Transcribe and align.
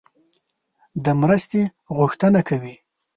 د 1.03 1.05
مرستې 1.21 1.61
غوښتنه 1.97 2.39
کوي. 2.49 2.75